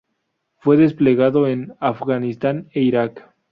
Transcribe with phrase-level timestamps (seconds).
[0.57, 3.29] Fue desplegado en Afganistán e Irak.